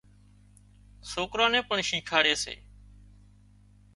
سوڪران 1.11 1.49
نين 1.53 1.63
پڻ 1.69 1.77
شيکاڙي 1.89 2.33
سي 2.43 2.55